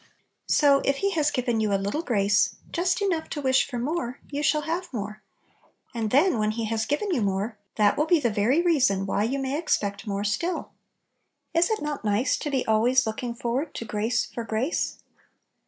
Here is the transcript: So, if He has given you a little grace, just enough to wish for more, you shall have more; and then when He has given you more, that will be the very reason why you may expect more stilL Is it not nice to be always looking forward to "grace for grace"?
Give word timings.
So, 0.47 0.79
if 0.79 0.97
He 0.97 1.11
has 1.11 1.29
given 1.29 1.59
you 1.59 1.71
a 1.71 1.77
little 1.77 2.01
grace, 2.01 2.55
just 2.71 3.03
enough 3.03 3.29
to 3.29 3.39
wish 3.41 3.67
for 3.67 3.77
more, 3.77 4.19
you 4.31 4.41
shall 4.41 4.63
have 4.63 4.91
more; 4.91 5.21
and 5.93 6.09
then 6.09 6.39
when 6.39 6.49
He 6.49 6.65
has 6.65 6.87
given 6.87 7.11
you 7.13 7.21
more, 7.21 7.59
that 7.75 7.97
will 7.99 8.07
be 8.07 8.19
the 8.19 8.31
very 8.31 8.63
reason 8.63 9.05
why 9.05 9.21
you 9.25 9.37
may 9.37 9.59
expect 9.59 10.07
more 10.07 10.23
stilL 10.23 10.71
Is 11.53 11.69
it 11.69 11.83
not 11.83 12.03
nice 12.03 12.35
to 12.37 12.49
be 12.49 12.65
always 12.65 13.05
looking 13.05 13.35
forward 13.35 13.75
to 13.75 13.85
"grace 13.85 14.25
for 14.25 14.43
grace"? 14.43 14.97